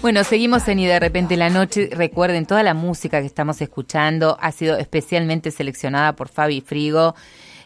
Bueno, 0.00 0.22
seguimos 0.22 0.68
en 0.68 0.78
Y 0.78 0.86
de 0.86 1.00
repente 1.00 1.36
la 1.36 1.50
noche. 1.50 1.88
Recuerden, 1.90 2.46
toda 2.46 2.62
la 2.62 2.72
música 2.72 3.20
que 3.20 3.26
estamos 3.26 3.60
escuchando 3.60 4.38
ha 4.40 4.52
sido 4.52 4.78
especialmente 4.78 5.50
seleccionada 5.50 6.14
por 6.14 6.28
Fabi 6.28 6.60
Frigo, 6.60 7.16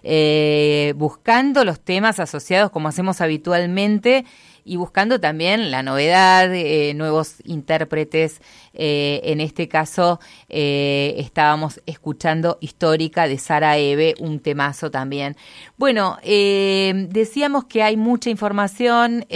eh, 0.03 0.95
buscando 0.97 1.63
los 1.65 1.79
temas 1.81 2.21
asociados 2.21 2.71
como 2.71 2.89
hacemos 2.89 3.21
habitualmente 3.21 4.25
y 4.65 4.77
buscando 4.77 5.21
también 5.21 5.71
la 5.71 5.83
novedad, 5.83 6.53
eh, 6.53 6.95
nuevos 6.95 7.37
intérpretes. 7.45 8.41
Eh, 8.75 9.21
en 9.25 9.41
este 9.41 9.69
caso 9.69 10.21
eh, 10.49 11.15
estábamos 11.19 11.81
escuchando 11.87 12.59
Histórica 12.61 13.29
de 13.29 13.39
Sara 13.39 13.77
Eve, 13.77 14.15
un 14.19 14.41
temazo 14.41 14.91
también. 14.91 15.37
Bueno, 15.77 16.19
decíamos 16.23 17.65
que 17.65 17.83
hay 17.83 17.97
mucha 17.97 18.31
información 18.31 19.27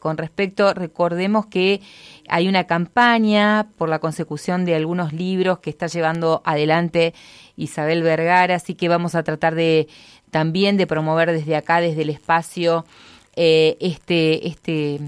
con 0.00 0.16
respecto, 0.16 0.74
recordemos 0.74 1.46
que 1.46 1.80
hay 2.28 2.48
una 2.48 2.64
campaña 2.64 3.68
por 3.76 3.88
la 3.88 3.98
consecución 3.98 4.64
de 4.64 4.74
algunos 4.74 5.12
libros 5.12 5.58
que 5.58 5.70
está 5.70 5.86
llevando 5.86 6.42
adelante 6.44 7.14
Isabel 7.56 8.02
Vergara, 8.02 8.54
así 8.54 8.74
que 8.74 8.88
vamos 8.88 9.14
a 9.14 9.22
tratar 9.22 9.54
de 9.54 9.88
también 10.30 10.78
de 10.78 10.86
promover 10.86 11.30
desde 11.30 11.56
acá, 11.56 11.80
desde 11.80 12.02
el 12.02 12.10
espacio, 12.10 12.86
eh, 13.36 13.76
este, 13.80 14.46
este, 14.48 15.00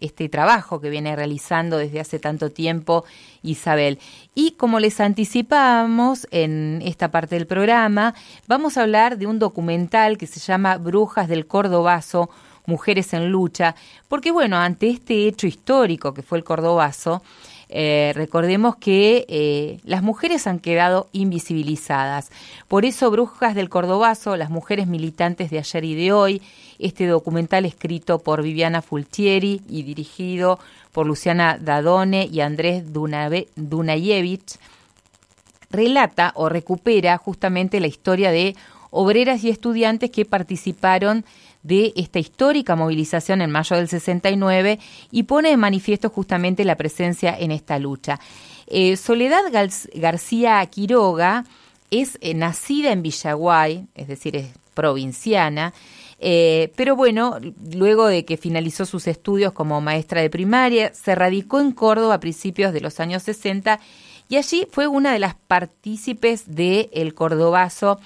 este 0.00 0.28
trabajo 0.28 0.80
que 0.80 0.90
viene 0.90 1.14
realizando 1.14 1.78
desde 1.78 2.00
hace 2.00 2.18
tanto 2.18 2.50
tiempo 2.50 3.04
Isabel. 3.42 3.98
Y 4.34 4.52
como 4.52 4.80
les 4.80 5.00
anticipamos 5.00 6.26
en 6.30 6.82
esta 6.84 7.10
parte 7.10 7.36
del 7.36 7.46
programa, 7.46 8.14
vamos 8.46 8.76
a 8.76 8.82
hablar 8.82 9.18
de 9.18 9.26
un 9.26 9.38
documental 9.38 10.18
que 10.18 10.26
se 10.26 10.40
llama 10.40 10.76
Brujas 10.76 11.28
del 11.28 11.46
Cordobazo, 11.46 12.30
Mujeres 12.68 13.12
en 13.14 13.30
Lucha, 13.30 13.74
porque 14.08 14.30
bueno, 14.30 14.58
ante 14.58 14.90
este 14.90 15.26
hecho 15.26 15.48
histórico 15.48 16.14
que 16.14 16.22
fue 16.22 16.38
el 16.38 16.44
Cordobazo, 16.44 17.22
eh, 17.70 18.12
recordemos 18.14 18.76
que 18.76 19.26
eh, 19.28 19.80
las 19.84 20.02
mujeres 20.02 20.46
han 20.46 20.58
quedado 20.58 21.08
invisibilizadas. 21.12 22.30
Por 22.66 22.84
eso, 22.84 23.10
Brujas 23.10 23.54
del 23.54 23.68
Cordobazo, 23.68 24.36
las 24.36 24.50
mujeres 24.50 24.86
militantes 24.86 25.50
de 25.50 25.58
ayer 25.58 25.84
y 25.84 25.94
de 25.94 26.12
hoy, 26.12 26.42
este 26.78 27.06
documental 27.06 27.64
escrito 27.64 28.20
por 28.20 28.42
Viviana 28.42 28.82
Fultieri 28.82 29.60
y 29.68 29.82
dirigido 29.82 30.58
por 30.92 31.06
Luciana 31.06 31.58
Dadone 31.60 32.28
y 32.30 32.40
Andrés 32.40 32.84
Dunayevich, 32.92 34.58
relata 35.70 36.32
o 36.34 36.48
recupera 36.48 37.18
justamente 37.18 37.80
la 37.80 37.86
historia 37.86 38.30
de 38.30 38.56
obreras 38.90 39.44
y 39.44 39.50
estudiantes 39.50 40.10
que 40.10 40.24
participaron 40.24 41.24
de 41.62 41.92
esta 41.96 42.18
histórica 42.18 42.76
movilización 42.76 43.42
en 43.42 43.50
mayo 43.50 43.76
del 43.76 43.88
69 43.88 44.78
y 45.10 45.22
pone 45.24 45.50
de 45.50 45.56
manifiesto 45.56 46.10
justamente 46.10 46.64
la 46.64 46.76
presencia 46.76 47.36
en 47.38 47.50
esta 47.50 47.78
lucha. 47.78 48.20
Eh, 48.66 48.96
Soledad 48.96 49.42
García 49.94 50.64
Quiroga 50.66 51.44
es 51.90 52.18
eh, 52.20 52.34
nacida 52.34 52.92
en 52.92 53.02
Villaguay, 53.02 53.86
es 53.94 54.08
decir, 54.08 54.36
es 54.36 54.48
provinciana, 54.74 55.72
eh, 56.20 56.72
pero 56.76 56.96
bueno, 56.96 57.38
luego 57.72 58.06
de 58.06 58.24
que 58.24 58.36
finalizó 58.36 58.84
sus 58.84 59.06
estudios 59.06 59.52
como 59.52 59.80
maestra 59.80 60.20
de 60.20 60.30
primaria, 60.30 60.92
se 60.92 61.14
radicó 61.14 61.60
en 61.60 61.72
Córdoba 61.72 62.14
a 62.14 62.20
principios 62.20 62.72
de 62.72 62.80
los 62.80 63.00
años 63.00 63.22
60 63.22 63.78
y 64.28 64.36
allí 64.36 64.66
fue 64.70 64.86
una 64.86 65.12
de 65.12 65.20
las 65.20 65.34
partícipes 65.34 66.54
del 66.54 66.90
el 66.92 67.14
Cordobazo 67.14 67.98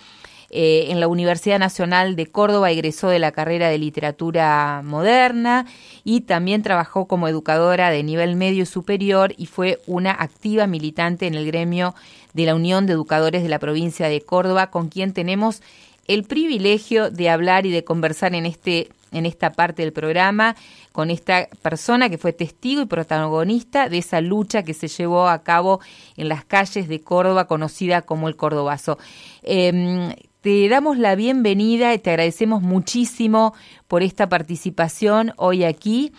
eh, 0.55 0.91
en 0.91 1.01
la 1.01 1.09
Universidad 1.09 1.59
Nacional 1.59 2.15
de 2.15 2.27
Córdoba 2.27 2.71
egresó 2.71 3.09
de 3.09 3.19
la 3.19 3.33
carrera 3.33 3.71
de 3.71 3.79
literatura 3.79 4.83
moderna 4.85 5.65
y 6.05 6.21
también 6.21 6.63
trabajó 6.63 7.07
como 7.07 7.27
educadora 7.27 7.91
de 7.91 8.03
nivel 8.03 8.37
medio 8.37 8.67
superior 8.67 9.33
y 9.39 9.47
fue 9.47 9.81
una 9.87 10.11
activa 10.11 10.67
militante 10.67 11.27
en 11.27 11.35
el 11.35 11.47
gremio 11.47 11.95
de 12.35 12.45
la 12.45 12.55
Unión 12.55 12.85
de 12.87 12.93
Educadores 12.93 13.43
de 13.43 13.49
la 13.49 13.59
provincia 13.59 14.09
de 14.09 14.21
Córdoba, 14.21 14.71
con 14.71 14.91
quien 14.91 15.15
tenemos 15.15 15.63
el 16.07 16.25
privilegio 16.25 17.11
de 17.11 17.31
hablar 17.31 17.65
y 17.65 17.71
de 17.71 17.85
conversar 17.85 18.35
en 18.35 18.45
este 18.45 18.91
en 19.13 19.27
esta 19.27 19.53
parte 19.53 19.83
del 19.83 19.93
programa 19.93 20.57
con 20.93 21.11
esta 21.11 21.49
persona 21.63 22.09
que 22.11 22.19
fue 22.19 22.33
testigo 22.33 22.83
y 22.83 22.87
protagonista 22.87 23.89
de 23.89 23.99
esa 23.99 24.21
lucha 24.21 24.63
que 24.63 24.75
se 24.75 24.89
llevó 24.89 25.29
a 25.29 25.43
cabo 25.43 25.81
en 26.17 26.29
las 26.29 26.45
calles 26.45 26.89
de 26.89 27.01
Córdoba, 27.01 27.47
conocida 27.47 28.03
como 28.03 28.29
el 28.29 28.37
Cordobazo. 28.37 28.99
Em, 29.43 30.13
te 30.43 30.69
damos 30.69 30.99
la 30.99 31.15
bienvenida 31.15 31.95
y 31.95 31.99
te 31.99 32.11
agradecemos 32.11 32.63
muchísimo 32.63 33.55
por 33.87 34.03
esta 34.03 34.29
participación 34.29 35.33
hoy 35.37 35.65
aquí. 35.65 36.13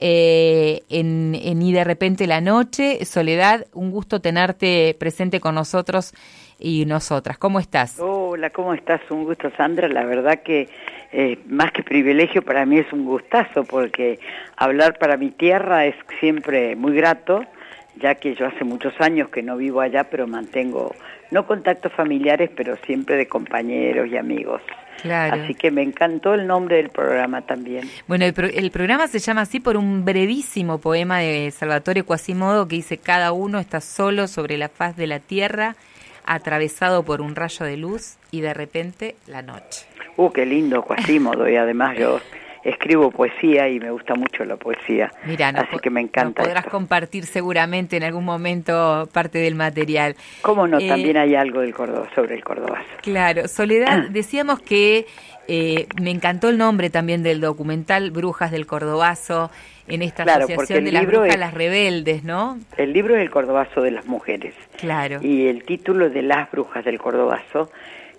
Eh, 0.00 0.82
en, 0.90 1.34
en 1.34 1.60
Y 1.60 1.72
de 1.72 1.82
repente 1.82 2.26
la 2.26 2.40
noche. 2.40 3.04
Soledad, 3.04 3.66
un 3.72 3.90
gusto 3.90 4.20
tenerte 4.20 4.96
presente 4.98 5.40
con 5.40 5.54
nosotros 5.56 6.12
y 6.58 6.86
nosotras. 6.86 7.38
¿Cómo 7.38 7.58
estás? 7.58 7.98
Hola, 8.00 8.50
¿cómo 8.50 8.74
estás? 8.74 9.00
Un 9.10 9.24
gusto, 9.24 9.50
Sandra. 9.56 9.88
La 9.88 10.04
verdad 10.04 10.42
que 10.44 10.68
eh, 11.12 11.38
más 11.46 11.72
que 11.72 11.82
privilegio 11.82 12.42
para 12.42 12.66
mí 12.66 12.78
es 12.78 12.92
un 12.92 13.04
gustazo 13.04 13.64
porque 13.64 14.18
hablar 14.56 14.98
para 14.98 15.16
mi 15.16 15.30
tierra 15.30 15.86
es 15.86 15.94
siempre 16.20 16.76
muy 16.76 16.94
grato, 16.94 17.44
ya 18.00 18.14
que 18.14 18.34
yo 18.34 18.46
hace 18.46 18.64
muchos 18.64 18.94
años 19.00 19.28
que 19.28 19.42
no 19.42 19.56
vivo 19.56 19.80
allá, 19.80 20.04
pero 20.04 20.26
mantengo 20.26 20.94
no 21.30 21.46
contactos 21.46 21.92
familiares, 21.92 22.50
pero 22.54 22.76
siempre 22.86 23.16
de 23.16 23.28
compañeros 23.28 24.08
y 24.08 24.16
amigos. 24.16 24.62
Claro. 25.02 25.42
Así 25.42 25.54
que 25.54 25.70
me 25.70 25.82
encantó 25.82 26.34
el 26.34 26.46
nombre 26.46 26.76
del 26.76 26.90
programa 26.90 27.42
también. 27.42 27.88
Bueno, 28.08 28.24
el, 28.24 28.70
programa 28.70 29.06
se 29.06 29.20
llama 29.20 29.42
así 29.42 29.60
por 29.60 29.76
un 29.76 30.04
brevísimo 30.04 30.78
poema 30.78 31.18
de 31.18 31.50
Salvatore 31.52 32.02
Quasimodo 32.02 32.66
que 32.66 32.76
dice, 32.76 32.98
cada 32.98 33.32
uno 33.32 33.60
está 33.60 33.80
solo 33.80 34.26
sobre 34.26 34.58
la 34.58 34.68
faz 34.68 34.96
de 34.96 35.06
la 35.06 35.20
tierra, 35.20 35.76
atravesado 36.26 37.04
por 37.04 37.20
un 37.20 37.36
rayo 37.36 37.64
de 37.64 37.76
luz 37.76 38.16
y 38.32 38.40
de 38.40 38.54
repente 38.54 39.14
la 39.26 39.42
noche. 39.42 39.86
Uh, 40.16 40.32
qué 40.32 40.44
lindo 40.44 40.82
Quasimodo 40.82 41.48
y 41.48 41.54
además 41.54 41.96
yo 41.96 42.20
escribo 42.70 43.10
poesía 43.10 43.68
y 43.68 43.80
me 43.80 43.90
gusta 43.90 44.14
mucho 44.14 44.44
la 44.44 44.56
poesía. 44.56 45.10
Mira, 45.24 45.48
así 45.48 45.78
que 45.78 45.90
me 45.90 46.00
encanta. 46.00 46.42
podrás 46.42 46.66
compartir 46.66 47.24
seguramente 47.26 47.96
en 47.96 48.04
algún 48.04 48.24
momento 48.24 49.08
parte 49.12 49.38
del 49.38 49.54
material. 49.54 50.16
¿Cómo 50.42 50.66
no? 50.66 50.78
Eh, 50.78 50.88
También 50.88 51.16
hay 51.16 51.34
algo 51.34 51.60
del 51.60 51.74
Córdoba, 51.74 52.08
sobre 52.14 52.34
el 52.34 52.44
Córdoba. 52.44 52.82
Claro, 53.02 53.48
Soledad, 53.48 54.08
decíamos 54.10 54.60
que 54.60 55.06
eh, 55.48 55.86
me 56.00 56.10
encantó 56.10 56.50
el 56.50 56.58
nombre 56.58 56.90
también 56.90 57.22
del 57.22 57.40
documental 57.40 58.10
Brujas 58.10 58.50
del 58.50 58.66
Cordobazo 58.66 59.50
en 59.86 60.02
esta 60.02 60.22
asociación 60.24 60.84
de 60.84 60.92
las 60.92 61.06
brujas 61.06 61.38
las 61.38 61.54
rebeldes, 61.54 62.22
¿no? 62.24 62.58
El 62.76 62.92
libro 62.92 63.16
es 63.16 63.22
el 63.22 63.30
Cordobazo 63.30 63.80
de 63.80 63.90
las 63.90 64.06
mujeres. 64.06 64.54
Claro. 64.76 65.20
Y 65.22 65.46
el 65.46 65.64
título 65.64 66.10
de 66.10 66.22
las 66.22 66.50
brujas 66.50 66.84
del 66.84 66.98
Cordobazo 66.98 67.70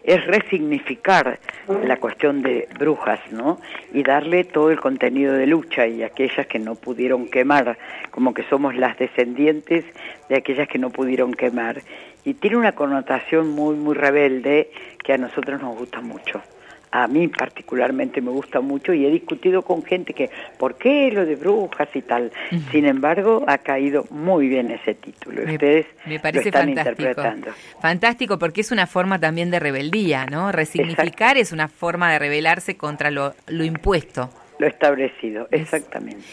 es 0.10 0.26
resignificar 0.26 1.40
la 1.68 1.98
cuestión 1.98 2.42
de 2.42 2.68
brujas, 2.80 3.20
¿no? 3.32 3.60
Y 3.94 4.02
darle 4.02 4.44
todo 4.44 4.72
el 4.72 4.80
contenido 4.80 5.34
de 5.34 5.46
lucha 5.46 5.86
y 5.86 6.02
aquellas 6.02 6.48
que 6.48 6.58
no 6.58 6.74
pudieron 6.74 7.28
quemar, 7.28 7.78
como 8.10 8.34
que 8.34 8.42
somos 8.50 8.76
las 8.76 8.98
descendientes 8.98 9.86
de 10.28 10.36
aquellas 10.36 10.68
que 10.68 10.80
no 10.80 10.90
pudieron 10.90 11.32
quemar. 11.32 11.84
Y 12.26 12.34
tiene 12.34 12.58
una 12.58 12.72
connotación 12.72 13.50
muy, 13.50 13.76
muy 13.76 13.94
rebelde 13.94 14.72
que 15.04 15.14
a 15.14 15.18
nosotros 15.20 15.62
nos 15.62 15.78
gusta 15.78 16.02
mucho 16.02 16.42
a 16.92 17.08
mí 17.08 17.28
particularmente 17.28 18.22
me 18.22 18.32
gusta 18.32 18.62
mucho 18.62 18.94
y 18.94 19.06
he 19.06 19.10
discutido 19.10 19.62
con 19.62 19.84
gente 19.84 20.14
que, 20.14 20.30
¿por 20.58 20.76
qué 20.76 21.12
lo 21.12 21.26
de 21.26 21.36
brujas 21.36 21.90
y 21.94 22.02
tal? 22.02 22.32
Sin 22.72 22.86
embargo, 22.86 23.44
ha 23.48 23.60
caído 23.60 24.06
muy 24.10 24.48
bien 24.48 24.72
ese 24.72 24.96
título. 24.96 25.44
Ustedes 25.44 25.86
me 26.06 26.20
parece 26.20 26.46
lo 26.46 26.58
están 26.58 26.70
interpretando. 26.70 27.52
Fantástico, 27.82 28.40
porque 28.40 28.62
es 28.62 28.72
una 28.72 28.88
forma 28.88 29.20
también 29.20 29.52
de 29.52 29.60
rebeldía, 29.60 30.26
¿no? 30.26 30.52
Resignificar 30.52 31.38
es 31.38 31.52
una 31.52 31.68
forma 31.68 32.12
de 32.12 32.20
rebelarse 32.20 32.78
contra 32.78 33.12
lo, 33.12 33.34
lo 33.48 33.64
impuesto. 33.64 34.30
Lo 34.58 34.68
establecido, 34.68 35.48
exactamente. 35.52 36.26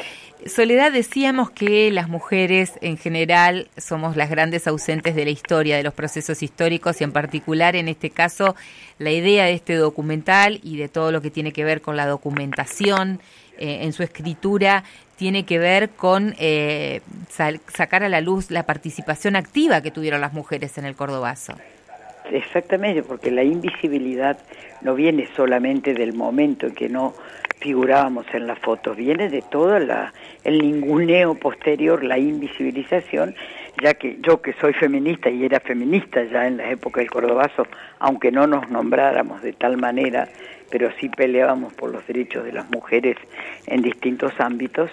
Soledad, 0.45 0.93
decíamos 0.93 1.51
que 1.51 1.91
las 1.91 2.09
mujeres 2.09 2.73
en 2.83 2.99
general 2.99 3.69
somos 3.79 4.17
las 4.17 4.29
grandes 4.29 4.67
ausentes 4.67 5.17
de 5.17 5.25
la 5.25 5.31
historia, 5.31 5.77
de 5.77 5.83
los 5.83 5.95
procesos 5.95 6.43
históricos 6.43 7.01
y 7.01 7.05
en 7.05 7.13
particular 7.13 7.75
en 7.75 7.89
este 7.89 8.11
caso 8.11 8.55
la 8.99 9.11
idea 9.11 9.47
de 9.47 9.55
este 9.55 9.75
documental 9.75 10.61
y 10.63 10.77
de 10.77 10.89
todo 10.89 11.11
lo 11.11 11.23
que 11.23 11.31
tiene 11.31 11.53
que 11.53 11.65
ver 11.65 11.81
con 11.81 11.97
la 11.97 12.07
documentación 12.07 13.21
eh, 13.59 13.79
en 13.83 13.93
su 13.95 14.03
escritura 14.03 14.85
tiene 15.17 15.47
que 15.47 15.59
ver 15.59 15.91
con 15.91 16.35
eh, 16.39 17.01
sacar 17.75 18.05
a 18.05 18.09
la 18.09 18.21
luz 18.21 18.51
la 18.51 18.65
participación 18.65 19.35
activa 19.35 19.81
que 19.81 19.91
tuvieron 19.91 20.21
las 20.21 20.35
mujeres 20.35 20.77
en 20.77 20.85
el 20.85 20.95
Cordobazo. 20.95 21.55
Exactamente, 22.31 23.03
porque 23.03 23.31
la 23.31 23.45
invisibilidad 23.45 24.39
no 24.83 24.95
viene 24.95 25.29
solamente 25.37 25.95
del 25.95 26.13
momento 26.13 26.67
en 26.67 26.75
que 26.75 26.89
no 26.89 27.15
figurábamos 27.59 28.27
en 28.33 28.47
las 28.47 28.59
fotos, 28.59 28.97
viene 28.97 29.29
de 29.29 29.43
todo 29.43 29.79
la, 29.79 30.13
el 30.45 30.59
ninguneo 30.59 31.35
posterior, 31.35 32.03
la 32.05 32.19
invisibilización, 32.19 33.35
ya 33.83 33.95
que 33.95 34.19
yo 34.21 34.43
que 34.43 34.53
soy 34.55 34.73
feminista 34.75 35.31
y 35.31 35.45
era 35.45 35.61
feminista 35.61 36.23
ya 36.25 36.47
en 36.47 36.59
la 36.59 36.71
época 36.71 37.01
del 37.01 37.11
Cordobazo, 37.11 37.67
aunque 37.99 38.31
no 38.31 38.47
nos 38.47 38.69
nombráramos 38.71 39.43
de 39.43 39.53
tal 39.53 39.77
manera, 39.77 40.29
pero 40.71 40.91
sí 41.01 41.09
peleábamos 41.09 41.73
por 41.75 41.91
los 41.91 42.07
derechos 42.07 42.45
de 42.45 42.53
las 42.53 42.69
mujeres 42.71 43.17
en 43.67 43.83
distintos 43.83 44.33
ámbitos, 44.39 44.91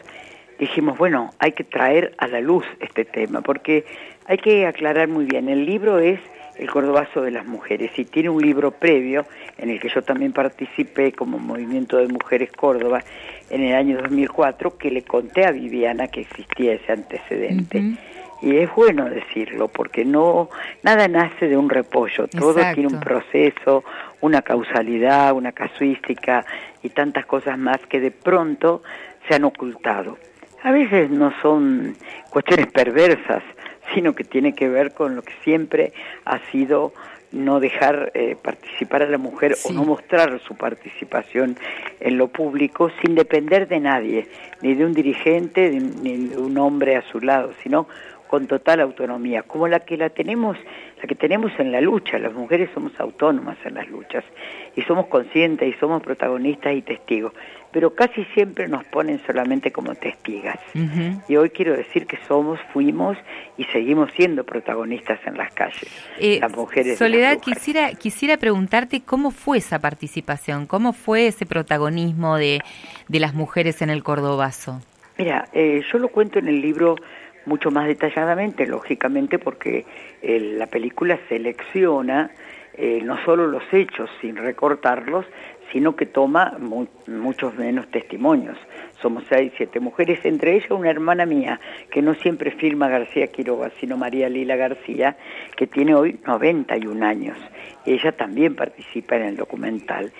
dijimos, 0.59 0.97
bueno, 0.97 1.31
hay 1.39 1.51
que 1.51 1.63
traer 1.63 2.13
a 2.17 2.27
la 2.27 2.39
luz 2.41 2.65
este 2.79 3.05
tema, 3.05 3.41
porque 3.41 3.85
hay 4.25 4.37
que 4.37 4.65
aclarar 4.65 5.07
muy 5.09 5.25
bien, 5.25 5.49
el 5.49 5.65
libro 5.65 5.99
es 5.99 6.19
El 6.57 6.69
Cordobazo 6.69 7.21
de 7.21 7.31
las 7.31 7.45
Mujeres 7.45 7.91
y 7.97 8.05
tiene 8.05 8.29
un 8.29 8.41
libro 8.41 8.71
previo 8.71 9.25
en 9.57 9.69
el 9.69 9.79
que 9.79 9.89
yo 9.89 10.01
también 10.01 10.33
participé 10.33 11.11
como 11.11 11.39
Movimiento 11.39 11.97
de 11.97 12.07
Mujeres 12.07 12.51
Córdoba 12.51 13.03
en 13.49 13.63
el 13.63 13.75
año 13.75 13.97
2004 14.01 14.77
que 14.77 14.91
le 14.91 15.03
conté 15.03 15.45
a 15.45 15.51
Viviana 15.51 16.07
que 16.07 16.21
existía 16.21 16.73
ese 16.73 16.91
antecedente. 16.91 17.95
Y 18.41 18.57
es 18.57 18.69
bueno 18.75 19.09
decirlo 19.09 19.69
porque 19.69 20.03
no 20.03 20.49
nada 20.83 21.07
nace 21.07 21.47
de 21.47 21.55
un 21.55 21.69
repollo, 21.69 22.27
todo 22.27 22.55
tiene 22.73 22.87
un 22.87 22.99
proceso, 22.99 23.85
una 24.19 24.41
causalidad, 24.41 25.33
una 25.33 25.53
casuística 25.53 26.45
y 26.81 26.89
tantas 26.89 27.25
cosas 27.25 27.57
más 27.57 27.77
que 27.87 28.01
de 28.01 28.11
pronto 28.11 28.83
se 29.27 29.35
han 29.35 29.45
ocultado. 29.45 30.17
A 30.61 30.71
veces 30.71 31.09
no 31.09 31.33
son 31.41 31.95
cuestiones 32.29 32.67
perversas, 32.67 33.43
sino 33.93 34.13
que 34.13 34.23
tiene 34.23 34.53
que 34.53 34.69
ver 34.69 34.93
con 34.93 35.15
lo 35.15 35.21
que 35.21 35.33
siempre 35.43 35.93
ha 36.25 36.39
sido 36.51 36.93
no 37.33 37.59
dejar 37.59 38.11
eh, 38.13 38.37
participar 38.41 39.01
a 39.01 39.07
la 39.07 39.17
mujer 39.17 39.55
o 39.65 39.73
no 39.73 39.83
mostrar 39.83 40.39
su 40.47 40.55
participación 40.55 41.57
en 41.99 42.17
lo 42.17 42.27
público 42.27 42.91
sin 43.01 43.15
depender 43.15 43.67
de 43.67 43.79
nadie, 43.79 44.27
ni 44.61 44.75
de 44.75 44.85
un 44.85 44.93
dirigente, 44.93 45.71
ni 45.71 46.27
de 46.27 46.37
un 46.37 46.57
hombre 46.59 46.95
a 46.95 47.01
su 47.11 47.19
lado, 47.19 47.51
sino 47.63 47.87
con 48.33 48.47
total 48.47 48.79
autonomía, 48.79 49.43
como 49.43 49.67
la 49.67 49.81
que 49.81 49.95
la 49.95 50.09
tenemos, 50.09 50.57
la 50.99 51.07
que 51.07 51.13
tenemos 51.13 51.51
en 51.59 51.71
la 51.71 51.79
lucha. 51.81 52.17
Las 52.17 52.33
mujeres 52.33 52.67
somos 52.73 52.91
autónomas 52.99 53.59
en 53.63 53.75
las 53.75 53.87
luchas 53.87 54.23
y 54.75 54.81
somos 54.81 55.05
conscientes 55.05 55.69
y 55.69 55.77
somos 55.79 56.01
protagonistas 56.01 56.73
y 56.73 56.81
testigos, 56.81 57.31
pero 57.71 57.93
casi 57.93 58.25
siempre 58.33 58.67
nos 58.67 58.85
ponen 58.85 59.19
solamente 59.27 59.71
como 59.71 59.93
testigas. 59.93 60.57
Y 61.27 61.35
hoy 61.35 61.51
quiero 61.51 61.77
decir 61.77 62.07
que 62.07 62.17
somos, 62.27 62.59
fuimos 62.73 63.19
y 63.55 63.65
seguimos 63.65 64.11
siendo 64.13 64.43
protagonistas 64.43 65.19
en 65.27 65.37
las 65.37 65.53
calles. 65.53 65.85
Eh, 66.17 66.39
las 66.41 66.57
mujeres. 66.57 66.97
Soledad, 66.97 67.37
quisiera 67.37 67.93
quisiera 67.93 68.37
preguntarte 68.37 69.01
cómo 69.01 69.29
fue 69.29 69.59
esa 69.59 69.77
participación, 69.77 70.65
cómo 70.65 70.93
fue 70.93 71.27
ese 71.27 71.45
protagonismo 71.45 72.37
de, 72.37 72.61
de 73.07 73.19
las 73.19 73.35
mujeres 73.35 73.83
en 73.83 73.91
el 73.91 74.01
Cordobazo. 74.01 74.81
Mira, 75.19 75.47
eh, 75.53 75.83
yo 75.91 75.99
lo 75.99 76.07
cuento 76.07 76.39
en 76.39 76.47
el 76.47 76.59
libro 76.59 76.95
mucho 77.45 77.71
más 77.71 77.87
detalladamente, 77.87 78.65
lógicamente, 78.67 79.39
porque 79.39 79.85
eh, 80.21 80.39
la 80.57 80.67
película 80.67 81.19
selecciona 81.29 82.31
eh, 82.75 83.01
no 83.03 83.23
solo 83.23 83.45
los 83.45 83.63
hechos 83.71 84.09
sin 84.19 84.35
recortarlos, 84.35 85.25
sino 85.71 85.95
que 85.95 86.05
toma 86.05 86.57
muchos 87.07 87.55
menos 87.55 87.87
testimonios. 87.89 88.57
Somos 89.01 89.23
seis, 89.29 89.51
siete 89.57 89.79
mujeres, 89.79 90.23
entre 90.23 90.55
ellas 90.55 90.71
una 90.71 90.89
hermana 90.89 91.25
mía, 91.25 91.59
que 91.91 92.01
no 92.01 92.13
siempre 92.15 92.51
firma 92.51 92.89
García 92.89 93.27
Quiroga, 93.27 93.71
sino 93.79 93.97
María 93.97 94.29
Lila 94.29 94.55
García, 94.55 95.17
que 95.55 95.67
tiene 95.67 95.93
hoy 95.93 96.19
91 96.25 97.05
años. 97.05 97.37
Ella 97.85 98.11
también 98.11 98.55
participa 98.55 99.17
en 99.17 99.23
el 99.23 99.35
documental. 99.35 100.11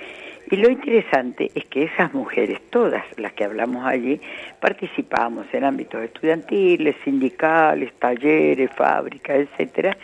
Y 0.51 0.57
lo 0.57 0.69
interesante 0.69 1.49
es 1.55 1.65
que 1.65 1.83
esas 1.83 2.13
mujeres, 2.13 2.59
todas 2.69 3.03
las 3.17 3.33
que 3.33 3.45
hablamos 3.45 3.85
allí, 3.85 4.19
participamos 4.59 5.47
en 5.53 5.63
ámbitos 5.63 6.03
estudiantiles, 6.03 6.95
sindicales, 7.03 7.93
talleres, 7.93 8.69
fábricas, 8.75 9.37
etcétera. 9.39 9.97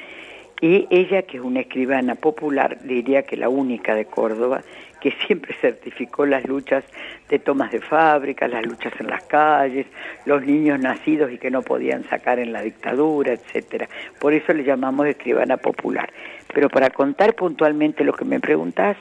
Y 0.62 0.88
ella, 0.90 1.22
que 1.22 1.38
es 1.38 1.44
una 1.44 1.62
escribana 1.62 2.16
popular, 2.16 2.80
diría 2.84 3.24
que 3.24 3.38
la 3.38 3.48
única 3.48 3.96
de 3.96 4.06
Córdoba, 4.06 4.62
que 5.00 5.12
siempre 5.26 5.56
certificó 5.62 6.26
las 6.26 6.46
luchas 6.46 6.84
de 7.30 7.40
tomas 7.40 7.72
de 7.72 7.80
fábricas, 7.80 8.52
las 8.52 8.66
luchas 8.66 8.92
en 9.00 9.08
las 9.08 9.24
calles, 9.24 9.88
los 10.26 10.46
niños 10.46 10.80
nacidos 10.80 11.32
y 11.32 11.38
que 11.38 11.50
no 11.50 11.62
podían 11.62 12.04
sacar 12.10 12.40
en 12.40 12.52
la 12.52 12.62
dictadura, 12.62 13.34
etcétera. 13.34 13.88
Por 14.20 14.34
eso 14.34 14.52
le 14.52 14.64
llamamos 14.64 15.08
escribana 15.08 15.56
popular. 15.56 16.12
Pero 16.54 16.70
para 16.70 16.90
contar 16.90 17.36
puntualmente 17.36 18.04
lo 18.04 18.12
que 18.12 18.26
me 18.26 18.42
preguntás, 18.42 18.98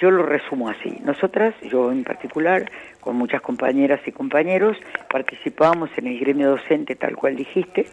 yo 0.00 0.10
lo 0.10 0.24
resumo 0.24 0.68
así. 0.68 0.96
Nosotras, 1.04 1.54
yo 1.60 1.92
en 1.92 2.04
particular, 2.04 2.70
con 3.00 3.16
muchas 3.16 3.42
compañeras 3.42 4.00
y 4.06 4.12
compañeros, 4.12 4.76
participábamos 5.10 5.90
en 5.96 6.06
el 6.06 6.18
gremio 6.18 6.50
docente 6.50 6.96
tal 6.96 7.14
cual 7.16 7.36
dijiste. 7.36 7.86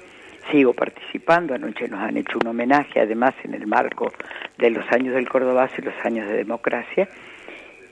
Sigo 0.49 0.73
participando, 0.73 1.53
anoche 1.53 1.89
nos 1.89 1.99
han 1.99 2.15
hecho 2.15 2.39
un 2.41 2.47
homenaje, 2.47 3.01
además 3.01 3.35
en 3.43 3.53
el 3.53 3.67
marco 3.67 4.13
de 4.57 4.69
los 4.69 4.89
años 4.93 5.13
del 5.13 5.27
Córdoba 5.27 5.69
y 5.77 5.81
los 5.81 5.93
años 6.05 6.27
de 6.29 6.37
democracia. 6.37 7.09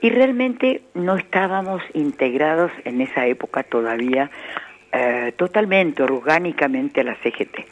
Y 0.00 0.08
realmente 0.08 0.82
no 0.94 1.16
estábamos 1.16 1.82
integrados 1.92 2.72
en 2.84 3.02
esa 3.02 3.26
época 3.26 3.62
todavía 3.62 4.30
eh, 4.92 5.32
totalmente, 5.36 6.02
orgánicamente 6.02 7.02
a 7.02 7.04
la 7.04 7.16
CGT. 7.16 7.66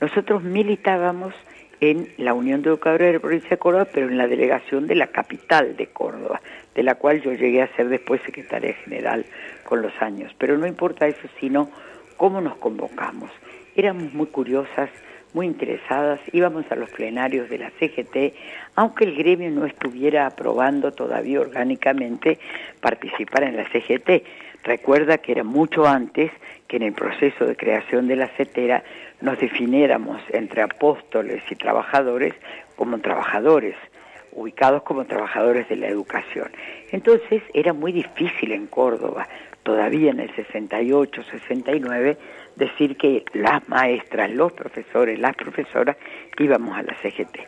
Nosotros 0.00 0.44
militábamos 0.44 1.34
en 1.80 2.08
la 2.18 2.34
Unión 2.34 2.62
de 2.62 2.68
Educadores 2.68 3.08
de 3.08 3.12
la 3.14 3.20
provincia 3.20 3.50
de 3.50 3.58
Córdoba, 3.58 3.88
pero 3.92 4.08
en 4.08 4.18
la 4.18 4.28
delegación 4.28 4.86
de 4.86 4.94
la 4.94 5.08
capital 5.08 5.76
de 5.76 5.86
Córdoba, 5.86 6.40
de 6.74 6.82
la 6.82 6.96
cual 6.96 7.22
yo 7.22 7.32
llegué 7.32 7.62
a 7.62 7.74
ser 7.74 7.88
después 7.88 8.20
secretaria 8.22 8.74
general 8.74 9.24
con 9.64 9.82
los 9.82 9.92
años. 10.00 10.32
Pero 10.38 10.58
no 10.58 10.66
importa 10.66 11.06
eso, 11.06 11.26
sino 11.38 11.70
cómo 12.16 12.40
nos 12.40 12.56
convocamos. 12.56 13.30
Éramos 13.74 14.12
muy 14.12 14.26
curiosas, 14.26 14.90
muy 15.34 15.46
interesadas, 15.46 16.20
íbamos 16.32 16.64
a 16.70 16.76
los 16.76 16.90
plenarios 16.90 17.48
de 17.48 17.58
la 17.58 17.70
CGT, 17.78 18.34
aunque 18.76 19.04
el 19.04 19.16
gremio 19.16 19.50
no 19.50 19.66
estuviera 19.66 20.26
aprobando 20.26 20.92
todavía 20.92 21.40
orgánicamente 21.40 22.38
participar 22.80 23.44
en 23.44 23.56
la 23.56 23.64
CGT. 23.68 24.24
Recuerda 24.62 25.18
que 25.18 25.32
era 25.32 25.44
mucho 25.44 25.86
antes 25.86 26.30
que 26.68 26.76
en 26.76 26.82
el 26.82 26.92
proceso 26.92 27.46
de 27.46 27.56
creación 27.56 28.08
de 28.08 28.16
la 28.16 28.28
CETERA 28.28 28.84
nos 29.20 29.38
definiéramos 29.38 30.20
entre 30.30 30.62
apóstoles 30.62 31.42
y 31.50 31.56
trabajadores 31.56 32.34
como 32.76 32.98
trabajadores, 32.98 33.76
ubicados 34.32 34.82
como 34.82 35.04
trabajadores 35.04 35.68
de 35.68 35.76
la 35.76 35.88
educación. 35.88 36.50
Entonces 36.90 37.42
era 37.54 37.72
muy 37.72 37.92
difícil 37.92 38.52
en 38.52 38.66
Córdoba, 38.66 39.28
todavía 39.62 40.10
en 40.10 40.20
el 40.20 40.34
68, 40.34 41.22
69, 41.30 42.16
decir 42.56 42.96
que 42.96 43.24
las 43.32 43.68
maestras, 43.68 44.30
los 44.30 44.52
profesores, 44.52 45.18
las 45.18 45.36
profesoras 45.36 45.96
íbamos 46.38 46.76
a 46.76 46.82
la 46.82 46.94
CGT. 47.02 47.38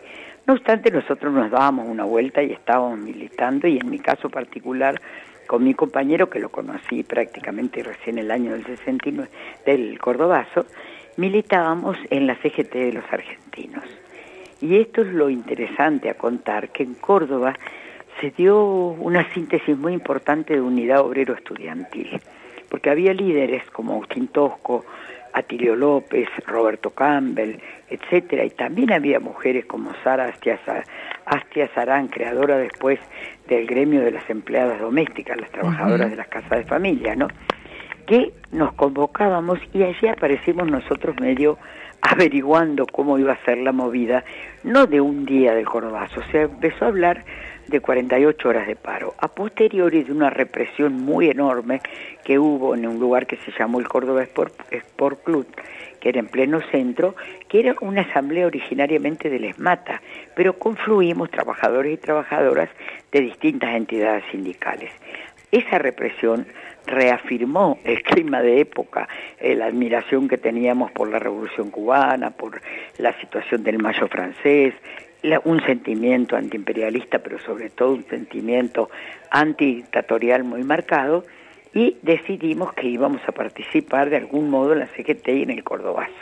No 0.46 0.55
obstante, 0.55 0.90
nosotros 0.90 1.32
nos 1.32 1.50
dábamos 1.50 1.87
una 1.88 2.05
vuelta 2.05 2.43
y 2.43 2.52
estábamos 2.52 2.99
militando 2.99 3.69
y 3.69 3.78
en 3.78 3.88
mi 3.88 3.99
caso 3.99 4.28
particular 4.28 5.00
con 5.46 5.62
mi 5.62 5.75
compañero 5.75 6.31
que 6.31 6.40
lo 6.40 6.50
conocí 6.50 7.02
prácticamente 7.02 7.82
recién 7.82 8.19
el 8.19 8.31
año 8.31 8.52
del 8.52 8.64
69 8.64 9.28
del 9.67 9.99
Cordobazo, 9.99 10.67
militábamos 11.17 11.96
en 12.11 12.26
la 12.26 12.37
CGT 12.37 12.73
de 12.73 12.93
los 12.93 13.05
argentinos. 13.12 13.85
Y 14.62 14.76
esto 14.76 15.02
es 15.02 15.09
lo 15.09 15.28
interesante 15.28 16.09
a 16.09 16.14
contar, 16.14 16.69
que 16.69 16.85
en 16.85 16.95
Córdoba 16.95 17.52
se 18.21 18.31
dio 18.31 18.64
una 18.64 19.28
síntesis 19.35 19.76
muy 19.76 19.92
importante 19.92 20.54
de 20.54 20.61
unidad 20.61 21.00
obrero 21.00 21.35
estudiantil, 21.35 22.21
porque 22.71 22.88
había 22.88 23.12
líderes 23.12 23.69
como 23.73 23.95
Agustín 23.95 24.28
Tosco, 24.28 24.85
Atilio 25.33 25.75
López, 25.75 26.28
Roberto 26.47 26.90
Campbell, 26.90 27.57
etcétera, 27.90 28.45
y 28.45 28.50
también 28.50 28.92
había 28.92 29.19
mujeres 29.19 29.64
como 29.64 29.90
Sara 30.04 30.26
Astia, 30.26 30.61
Astia 31.25 31.69
Sarán, 31.75 32.07
creadora 32.07 32.57
después 32.57 33.00
del 33.49 33.66
gremio 33.66 34.02
de 34.02 34.12
las 34.12 34.31
empleadas 34.31 34.81
domésticas, 34.81 35.40
las 35.40 35.50
trabajadoras 35.50 36.11
de 36.11 36.16
las 36.16 36.28
casas 36.28 36.59
de 36.59 36.64
familia, 36.64 37.16
¿no? 37.16 37.26
Que 38.12 38.31
nos 38.50 38.75
convocábamos 38.75 39.59
y 39.73 39.83
allí 39.83 40.07
aparecimos 40.07 40.71
nosotros 40.71 41.16
medio 41.19 41.57
averiguando 42.02 42.85
cómo 42.85 43.19
iba 43.19 43.33
a 43.33 43.45
ser 43.47 43.57
la 43.57 43.73
movida, 43.73 44.23
no 44.64 44.87
de 44.87 45.00
un 45.00 45.25
día 45.25 45.54
del 45.54 45.64
Cordobazo, 45.64 46.21
se 46.31 46.42
empezó 46.42 46.85
a 46.85 46.88
hablar 46.88 47.25
de 47.69 47.81
48 47.81 48.47
horas 48.47 48.66
de 48.66 48.76
paro, 48.76 49.14
a 49.16 49.28
posteriori 49.28 50.02
de 50.02 50.12
una 50.12 50.28
represión 50.28 50.92
muy 50.92 51.31
enorme 51.31 51.81
que 52.23 52.38
hubo 52.38 52.75
en 52.75 52.87
un 52.87 53.00
lugar 53.00 53.26
que 53.26 53.38
se 53.38 53.52
llamó 53.59 53.81
el 53.81 53.88
Córdoba 53.88 54.23
Sport, 54.25 54.52
Sport 54.71 55.25
Club, 55.25 55.47
que 55.99 56.11
era 56.11 56.21
en 56.21 56.26
pleno 56.26 56.61
centro, 56.71 57.14
que 57.49 57.61
era 57.61 57.75
una 57.81 58.02
asamblea 58.02 58.47
originariamente 58.47 59.31
de 59.31 59.38
Lesmata, 59.38 60.02
pero 60.37 60.59
confluimos 60.59 61.31
trabajadores 61.31 61.95
y 61.95 61.97
trabajadoras 61.97 62.69
de 63.11 63.23
distintas 63.23 63.75
entidades 63.75 64.25
sindicales. 64.31 64.92
Esa 65.52 65.78
represión 65.78 66.47
reafirmó 66.87 67.78
el 67.85 68.02
clima 68.02 68.40
de 68.40 68.61
época, 68.61 69.06
eh, 69.38 69.54
la 69.54 69.66
admiración 69.66 70.26
que 70.26 70.38
teníamos 70.38 70.90
por 70.92 71.11
la 71.11 71.18
Revolución 71.18 71.71
cubana, 71.71 72.30
por 72.30 72.61
la 72.97 73.12
situación 73.21 73.62
del 73.62 73.78
Mayo 73.78 74.09
francés, 74.09 74.75
un 75.44 75.62
sentimiento 75.64 76.37
antiimperialista, 76.37 77.18
pero 77.18 77.38
sobre 77.38 77.68
todo 77.68 77.92
un 77.92 78.04
sentimiento 78.06 78.90
antidictatorial 79.30 80.42
muy 80.42 80.64
marcado, 80.64 81.25
y 81.75 81.99
decidimos 82.02 82.73
que 82.73 82.88
íbamos 82.88 83.21
a 83.26 83.32
participar 83.32 84.11
de 84.11 84.16
algún 84.16 84.50
modo 84.50 84.73
en 84.73 84.80
la 84.80 84.87
CGT 84.87 85.28
y 85.28 85.42
en 85.42 85.50
el 85.50 85.64
Cordobazo, 85.64 86.12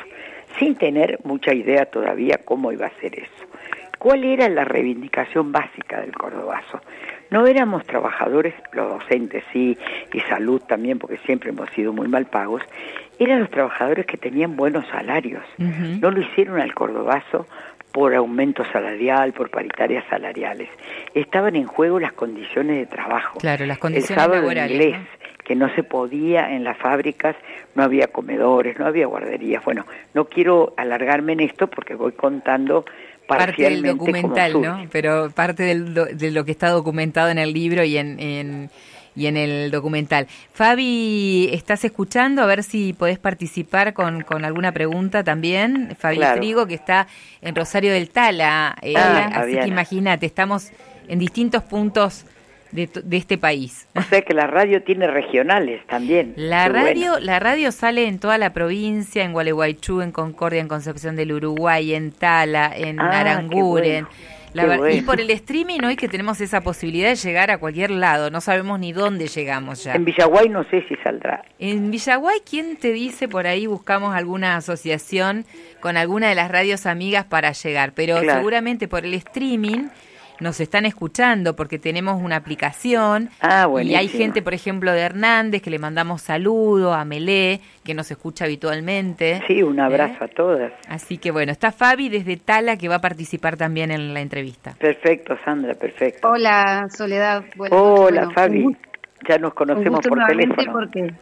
sin 0.58 0.75
tener 0.75 1.20
mucha 1.25 1.54
idea 1.54 1.87
todavía 1.87 2.40
cómo 2.44 2.72
iba 2.72 2.87
a 2.87 3.00
ser 3.00 3.18
eso. 3.18 3.46
¿Cuál 4.00 4.25
era 4.25 4.49
la 4.49 4.64
reivindicación 4.64 5.52
básica 5.52 6.00
del 6.00 6.12
cordobazo? 6.12 6.80
No 7.28 7.47
éramos 7.47 7.85
trabajadores, 7.85 8.54
los 8.73 8.99
docentes 8.99 9.45
sí, 9.52 9.76
y 10.14 10.21
salud 10.21 10.59
también, 10.62 10.99
porque 10.99 11.19
siempre 11.19 11.50
hemos 11.50 11.69
sido 11.73 11.92
muy 11.92 12.09
mal 12.09 12.25
pagos, 12.25 12.62
eran 13.19 13.40
los 13.40 13.50
trabajadores 13.50 14.07
que 14.07 14.16
tenían 14.16 14.57
buenos 14.57 14.87
salarios. 14.88 15.45
No 15.59 16.11
lo 16.11 16.23
hicieron 16.23 16.59
al 16.62 16.73
cordobazo 16.73 17.47
por 17.92 18.14
aumento 18.14 18.64
salarial, 18.73 19.35
por 19.35 19.50
paritarias 19.50 20.02
salariales. 20.09 20.71
Estaban 21.12 21.54
en 21.54 21.66
juego 21.66 22.00
las 22.00 22.14
condiciones 22.14 22.78
de 22.78 22.87
trabajo. 22.87 23.38
Claro, 23.38 23.66
las 23.66 23.76
condiciones 23.76 24.25
El 24.25 24.30
laborales. 24.33 24.71
Inglés, 24.71 24.97
que 25.45 25.54
no 25.57 25.69
se 25.75 25.83
podía 25.83 26.54
en 26.54 26.64
las 26.64 26.78
fábricas, 26.78 27.37
no 27.75 27.83
había 27.83 28.07
comedores, 28.07 28.78
no 28.78 28.87
había 28.87 29.07
guarderías. 29.07 29.62
Bueno, 29.62 29.85
no 30.14 30.25
quiero 30.25 30.73
alargarme 30.78 31.33
en 31.35 31.40
esto 31.40 31.66
porque 31.66 31.95
voy 31.95 32.12
contando 32.12 32.87
parte 33.38 33.62
del 33.62 33.82
documental, 33.82 34.60
¿no? 34.60 34.87
Pero 34.90 35.30
parte 35.30 35.62
de 35.62 36.30
lo 36.30 36.44
que 36.44 36.50
está 36.52 36.70
documentado 36.70 37.30
en 37.30 37.38
el 37.38 37.52
libro 37.52 37.84
y 37.84 37.96
en, 37.96 38.70
y 39.16 39.26
en 39.26 39.37
el 39.37 39.70
documental. 39.70 40.26
Fabi, 40.52 41.50
¿estás 41.52 41.84
escuchando? 41.84 42.42
A 42.42 42.46
ver 42.46 42.62
si 42.62 42.92
podés 42.92 43.18
participar 43.18 43.92
con, 43.92 44.22
con 44.22 44.44
alguna 44.44 44.72
pregunta 44.72 45.25
también. 45.25 45.96
Fabi 45.99 46.20
Trigo, 46.37 46.66
que 46.66 46.75
está 46.75 47.06
en 47.42 47.54
Rosario 47.54 47.92
del 47.92 48.10
Tala. 48.10 48.76
Eh, 48.82 48.94
ah, 48.96 49.30
así 49.34 49.58
que 49.58 49.68
imagínate, 49.68 50.26
estamos 50.26 50.70
en 51.08 51.18
distintos 51.18 51.62
puntos 51.62 52.25
de, 52.72 52.88
este 53.16 53.38
país. 53.38 53.88
O 53.94 54.02
sea 54.02 54.22
que 54.22 54.34
la 54.34 54.46
radio 54.46 54.82
tiene 54.82 55.06
regionales 55.06 55.86
también. 55.86 56.34
La 56.36 56.68
radio, 56.68 57.18
la 57.18 57.38
radio 57.38 57.72
sale 57.72 58.06
en 58.06 58.18
toda 58.18 58.38
la 58.38 58.52
provincia, 58.52 59.24
en 59.24 59.32
Gualeguaychú, 59.32 60.02
en 60.02 60.12
Concordia, 60.12 60.60
en 60.60 60.68
Concepción 60.68 61.16
del 61.16 61.32
Uruguay, 61.32 61.94
en 61.94 62.12
Tala, 62.12 62.72
en 62.74 63.00
ah, 63.00 63.20
Aranguren. 63.20 64.06
Y 64.92 65.02
por 65.02 65.20
el 65.20 65.30
streaming 65.30 65.80
hoy 65.84 65.96
que 65.96 66.08
tenemos 66.08 66.40
esa 66.40 66.60
posibilidad 66.60 67.10
de 67.10 67.14
llegar 67.14 67.50
a 67.50 67.58
cualquier 67.58 67.90
lado, 67.92 68.30
no 68.30 68.40
sabemos 68.40 68.80
ni 68.80 68.92
dónde 68.92 69.28
llegamos 69.28 69.84
ya. 69.84 69.94
En 69.94 70.04
Villaguay 70.04 70.48
no 70.48 70.64
sé 70.64 70.84
si 70.88 70.96
saldrá. 70.96 71.44
En 71.58 71.90
Villaguay, 71.90 72.40
¿quién 72.48 72.76
te 72.76 72.92
dice 72.92 73.28
por 73.28 73.46
ahí 73.46 73.66
buscamos 73.66 74.14
alguna 74.14 74.56
asociación 74.56 75.44
con 75.80 75.96
alguna 75.96 76.28
de 76.28 76.34
las 76.34 76.50
radios 76.50 76.86
amigas 76.86 77.24
para 77.26 77.52
llegar? 77.52 77.92
Pero 77.94 78.18
seguramente 78.20 78.88
por 78.88 79.04
el 79.04 79.14
streaming 79.14 79.88
nos 80.40 80.61
están 80.61 80.87
escuchando 80.87 81.54
porque 81.54 81.78
tenemos 81.78 82.20
una 82.23 82.37
aplicación 82.37 83.30
ah, 83.40 83.68
y 83.82 83.94
hay 83.94 84.09
gente, 84.09 84.42
por 84.42 84.54
ejemplo, 84.54 84.92
de 84.92 85.00
Hernández 85.00 85.62
que 85.62 85.70
le 85.70 85.78
mandamos 85.78 86.23
saludo, 86.23 86.94
a 86.94 87.04
Melé, 87.04 87.61
que 87.85 87.94
nos 87.94 88.11
escucha 88.11 88.47
habitualmente. 88.47 89.42
Sí, 89.47 89.62
un 89.62 89.78
abrazo 89.80 90.25
¿Eh? 90.25 90.25
a 90.25 90.28
todas. 90.28 90.73
Así 90.88 91.18
que 91.18 91.30
bueno, 91.30 91.52
está 91.52 91.73
Fabi 91.73 92.09
desde 92.09 92.37
Tala 92.37 92.76
que 92.76 92.88
va 92.88 92.97
a 92.97 93.00
participar 93.00 93.56
también 93.56 93.90
en 93.90 94.14
la 94.14 94.20
entrevista. 94.20 94.75
Perfecto, 94.78 95.37
Sandra, 95.44 95.75
perfecto. 95.75 96.30
Hola, 96.30 96.88
Soledad. 96.90 97.44
Hola, 97.70 98.30
Fabi. 98.30 98.76
Ya 99.28 99.38
nos 99.38 99.52
conocemos 99.54 100.00
por 100.06 100.25
teléfono. 100.26 100.73
Porque, 100.73 101.12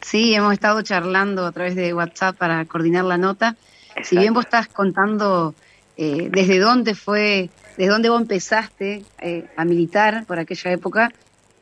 sí, 0.00 0.34
hemos 0.34 0.52
estado 0.52 0.82
charlando 0.82 1.46
a 1.46 1.52
través 1.52 1.74
de 1.74 1.94
WhatsApp 1.94 2.36
para 2.36 2.64
coordinar 2.66 3.04
la 3.04 3.16
nota. 3.16 3.56
Si 4.02 4.16
bien 4.16 4.34
vos 4.34 4.44
estás 4.44 4.68
contando 4.68 5.54
eh, 5.96 6.28
desde 6.30 6.58
dónde 6.58 6.94
fue 6.94 7.50
desde 7.78 7.92
dónde 7.92 8.08
vos 8.08 8.20
empezaste 8.20 9.04
eh, 9.22 9.44
a 9.56 9.64
militar 9.64 10.24
por 10.26 10.40
aquella 10.40 10.72
época, 10.72 11.12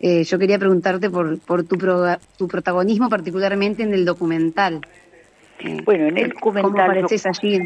eh, 0.00 0.24
yo 0.24 0.38
quería 0.38 0.58
preguntarte 0.58 1.10
por, 1.10 1.38
por 1.40 1.64
tu, 1.64 1.76
tu 2.38 2.48
protagonismo 2.48 3.10
particularmente 3.10 3.82
en 3.82 3.92
el 3.92 4.06
documental. 4.06 4.80
Eh, 5.60 5.82
bueno, 5.84 6.06
en 6.06 6.16
el 6.16 6.30
documental... 6.30 6.72
¿Cómo 6.72 6.82
apareces 6.82 7.26
allí? 7.26 7.60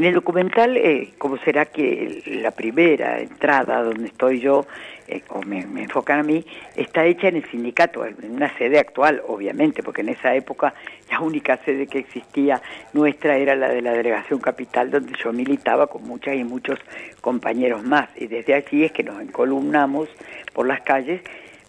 En 0.00 0.06
el 0.06 0.14
documental, 0.14 0.78
eh, 0.78 1.10
como 1.18 1.36
será 1.36 1.66
que 1.66 2.22
la 2.24 2.52
primera 2.52 3.20
entrada 3.20 3.82
donde 3.82 4.06
estoy 4.06 4.40
yo, 4.40 4.64
eh, 5.06 5.20
o 5.28 5.42
me, 5.42 5.58
enfocan 5.58 6.20
a 6.20 6.22
mí, 6.22 6.42
está 6.74 7.04
hecha 7.04 7.28
en 7.28 7.36
el 7.36 7.44
sindicato, 7.50 8.06
en 8.06 8.16
una 8.30 8.48
sede 8.56 8.78
actual, 8.78 9.20
obviamente, 9.28 9.82
porque 9.82 10.00
en 10.00 10.08
esa 10.08 10.34
época 10.34 10.72
la 11.10 11.20
única 11.20 11.58
sede 11.66 11.86
que 11.86 11.98
existía 11.98 12.62
nuestra 12.94 13.36
era 13.36 13.54
la 13.54 13.68
de 13.68 13.82
la 13.82 13.92
Delegación 13.92 14.40
Capital, 14.40 14.90
donde 14.90 15.12
yo 15.22 15.34
militaba 15.34 15.86
con 15.88 16.02
muchas 16.04 16.34
y 16.34 16.44
muchos 16.44 16.78
compañeros 17.20 17.84
más. 17.84 18.08
Y 18.16 18.26
desde 18.26 18.54
allí 18.54 18.84
es 18.84 18.92
que 18.92 19.02
nos 19.02 19.20
encolumnamos 19.20 20.08
por 20.54 20.66
las 20.66 20.80
calles 20.80 21.20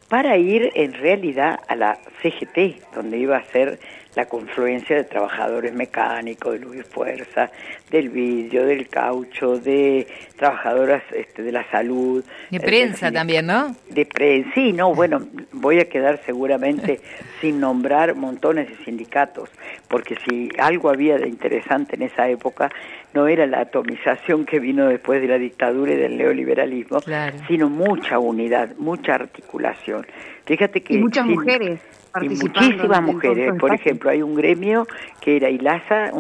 para 0.07 0.37
ir 0.37 0.71
en 0.75 0.93
realidad 0.93 1.59
a 1.67 1.75
la 1.75 1.97
CGT, 2.21 2.93
donde 2.95 3.17
iba 3.17 3.35
a 3.35 3.43
ser 3.43 3.77
la 4.15 4.25
confluencia 4.25 4.97
de 4.97 5.03
trabajadores 5.05 5.73
mecánicos, 5.73 6.53
de 6.53 6.59
luz 6.59 6.77
y 6.77 6.83
fuerza, 6.83 7.49
del 7.89 8.09
vidrio, 8.09 8.65
del 8.65 8.87
caucho, 8.87 9.57
de 9.57 10.07
trabajadoras 10.37 11.03
este, 11.13 11.43
de 11.43 11.51
la 11.51 11.69
salud. 11.71 12.23
De 12.49 12.59
prensa 12.59 13.11
también, 13.11 13.45
¿no? 13.45 13.75
De 13.89 14.05
prensa, 14.05 14.49
sí, 14.53 14.73
no, 14.73 14.93
bueno, 14.93 15.21
voy 15.53 15.79
a 15.79 15.85
quedar 15.85 16.19
seguramente 16.25 16.99
sin 17.41 17.59
nombrar 17.59 18.15
montones 18.15 18.69
de 18.69 18.83
sindicatos, 18.83 19.49
porque 19.87 20.15
si 20.27 20.49
algo 20.57 20.89
había 20.89 21.17
de 21.17 21.27
interesante 21.27 21.95
en 21.95 22.03
esa 22.03 22.27
época, 22.27 22.69
no 23.13 23.27
era 23.27 23.45
la 23.45 23.61
atomización 23.61 24.45
que 24.45 24.59
vino 24.59 24.87
después 24.87 25.21
de 25.21 25.27
la 25.27 25.37
dictadura 25.37 25.93
y 25.93 25.97
del 25.97 26.17
neoliberalismo, 26.17 26.99
sino 27.47 27.69
mucha 27.69 28.19
unidad, 28.19 28.75
mucha 28.77 29.15
articulación. 29.15 30.05
Fíjate 30.45 30.81
que... 30.81 30.95
Y 30.95 30.97
muchas 30.99 31.25
mujeres 31.25 31.79
y 32.19 32.29
muchísimas 32.29 33.01
mujeres. 33.01 33.53
Por 33.59 33.73
ejemplo, 33.73 34.09
hay 34.09 34.21
un 34.21 34.35
gremio 34.35 34.87
que 35.21 35.37
era 35.37 35.49
ILASA, 35.49 36.11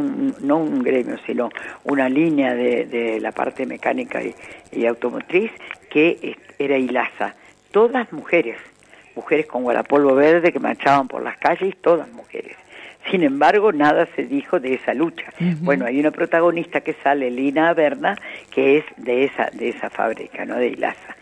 no 0.41 0.57
un 0.57 0.83
gremio, 0.83 1.17
sino 1.25 1.49
una 1.83 2.07
línea 2.07 2.53
de, 2.53 2.85
de 2.85 3.19
la 3.19 3.31
parte 3.31 3.65
mecánica 3.65 4.21
y, 4.71 4.85
automotriz 4.85 5.51
que 5.89 6.37
era 6.57 6.77
ILASA. 6.77 7.35
Todas 7.71 8.11
mujeres, 8.13 8.57
mujeres 9.15 9.45
con 9.47 9.63
guarapolvo 9.63 10.15
verde 10.15 10.51
que 10.51 10.59
marchaban 10.59 11.07
por 11.07 11.21
las 11.23 11.37
calles, 11.37 11.75
todas 11.81 12.09
mujeres. 12.13 12.55
Sin 13.09 13.23
embargo, 13.23 13.71
nada 13.71 14.07
se 14.15 14.23
dijo 14.25 14.59
de 14.59 14.75
esa 14.75 14.93
lucha. 14.93 15.33
Bueno, 15.61 15.85
hay 15.85 15.99
una 15.99 16.11
protagonista 16.11 16.81
que 16.81 16.93
sale, 17.03 17.31
Lina 17.31 17.73
Berna, 17.73 18.15
que 18.51 18.77
es 18.77 18.85
de 18.97 19.23
esa, 19.23 19.49
de 19.51 19.69
esa 19.69 19.89
fábrica, 19.89 20.45
¿no? 20.45 20.55
De 20.55 20.67
ILASA. 20.67 21.15